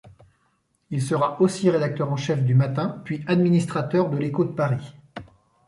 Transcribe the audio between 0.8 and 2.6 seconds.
Il sera aussi rédacteur en chef du